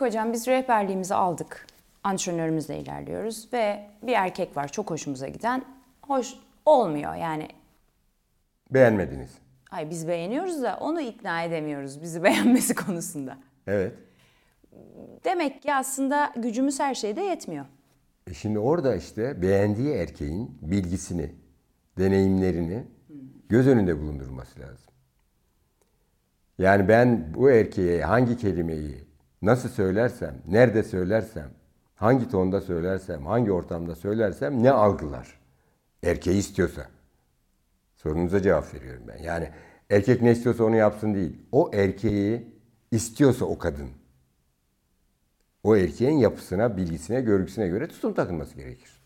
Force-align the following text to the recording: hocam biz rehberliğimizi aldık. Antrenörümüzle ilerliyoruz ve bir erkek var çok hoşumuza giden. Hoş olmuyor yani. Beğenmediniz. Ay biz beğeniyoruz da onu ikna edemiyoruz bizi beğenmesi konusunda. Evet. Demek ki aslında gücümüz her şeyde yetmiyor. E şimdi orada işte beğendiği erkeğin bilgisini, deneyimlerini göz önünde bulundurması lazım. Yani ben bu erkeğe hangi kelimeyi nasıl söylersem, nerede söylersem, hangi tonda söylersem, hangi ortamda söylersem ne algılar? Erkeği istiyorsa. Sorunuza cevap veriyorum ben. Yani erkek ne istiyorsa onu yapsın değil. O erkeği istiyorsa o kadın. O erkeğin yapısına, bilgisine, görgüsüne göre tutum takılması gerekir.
hocam 0.00 0.32
biz 0.32 0.46
rehberliğimizi 0.46 1.14
aldık. 1.14 1.66
Antrenörümüzle 2.04 2.78
ilerliyoruz 2.78 3.48
ve 3.52 3.88
bir 4.02 4.12
erkek 4.12 4.56
var 4.56 4.68
çok 4.68 4.90
hoşumuza 4.90 5.28
giden. 5.28 5.64
Hoş 6.02 6.34
olmuyor 6.66 7.14
yani. 7.14 7.48
Beğenmediniz. 8.70 9.30
Ay 9.70 9.90
biz 9.90 10.08
beğeniyoruz 10.08 10.62
da 10.62 10.78
onu 10.80 11.00
ikna 11.00 11.42
edemiyoruz 11.42 12.02
bizi 12.02 12.22
beğenmesi 12.24 12.74
konusunda. 12.74 13.38
Evet. 13.66 13.92
Demek 15.24 15.62
ki 15.62 15.74
aslında 15.74 16.32
gücümüz 16.36 16.80
her 16.80 16.94
şeyde 16.94 17.20
yetmiyor. 17.20 17.64
E 18.26 18.34
şimdi 18.34 18.58
orada 18.58 18.96
işte 18.96 19.42
beğendiği 19.42 19.94
erkeğin 19.94 20.58
bilgisini, 20.62 21.34
deneyimlerini 21.98 22.84
göz 23.48 23.68
önünde 23.68 24.00
bulundurması 24.00 24.60
lazım. 24.60 24.92
Yani 26.58 26.88
ben 26.88 27.34
bu 27.34 27.50
erkeğe 27.50 28.02
hangi 28.02 28.36
kelimeyi 28.36 29.11
nasıl 29.42 29.68
söylersem, 29.68 30.34
nerede 30.48 30.82
söylersem, 30.82 31.50
hangi 31.94 32.28
tonda 32.28 32.60
söylersem, 32.60 33.26
hangi 33.26 33.52
ortamda 33.52 33.94
söylersem 33.94 34.62
ne 34.62 34.70
algılar? 34.70 35.40
Erkeği 36.02 36.38
istiyorsa. 36.38 36.86
Sorunuza 37.96 38.42
cevap 38.42 38.74
veriyorum 38.74 39.02
ben. 39.08 39.22
Yani 39.22 39.50
erkek 39.90 40.22
ne 40.22 40.32
istiyorsa 40.32 40.64
onu 40.64 40.76
yapsın 40.76 41.14
değil. 41.14 41.36
O 41.52 41.70
erkeği 41.74 42.46
istiyorsa 42.90 43.44
o 43.44 43.58
kadın. 43.58 43.90
O 45.62 45.76
erkeğin 45.76 46.18
yapısına, 46.18 46.76
bilgisine, 46.76 47.20
görgüsüne 47.20 47.68
göre 47.68 47.88
tutum 47.88 48.14
takılması 48.14 48.56
gerekir. 48.56 49.02